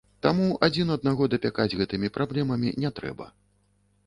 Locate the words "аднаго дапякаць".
0.95-1.77